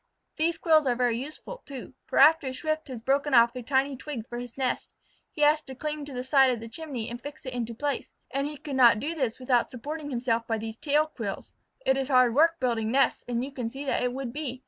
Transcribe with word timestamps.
These 0.35 0.57
quills 0.57 0.87
are 0.87 0.95
very 0.95 1.15
useful, 1.19 1.61
too, 1.63 1.93
for 2.07 2.17
after 2.17 2.47
a 2.47 2.53
Swift 2.55 2.87
has 2.87 3.01
broken 3.01 3.35
off 3.35 3.55
a 3.55 3.61
tiny 3.61 3.95
twig 3.95 4.27
for 4.27 4.39
his 4.39 4.57
nest, 4.57 4.95
he 5.31 5.41
has 5.41 5.61
to 5.61 5.75
cling 5.75 6.05
to 6.05 6.13
the 6.13 6.23
side 6.23 6.49
of 6.49 6.59
the 6.59 6.67
chimney 6.67 7.07
and 7.07 7.21
fix 7.21 7.45
it 7.45 7.53
into 7.53 7.75
place, 7.75 8.11
and 8.31 8.47
he 8.47 8.57
could 8.57 8.75
not 8.77 8.99
do 8.99 9.13
this 9.13 9.37
without 9.37 9.69
supporting 9.69 10.09
himself 10.09 10.47
by 10.47 10.57
these 10.57 10.75
tail 10.77 11.05
quills. 11.05 11.53
It 11.85 11.97
is 11.97 12.07
hard 12.07 12.33
work 12.33 12.59
building 12.59 12.89
nests, 12.91 13.23
and 13.27 13.45
you 13.45 13.51
can 13.51 13.69
see 13.69 13.85
that 13.85 14.01
it 14.01 14.11
would 14.11 14.33
be. 14.33 14.59